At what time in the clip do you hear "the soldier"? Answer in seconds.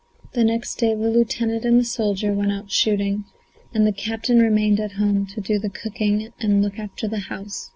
1.79-2.33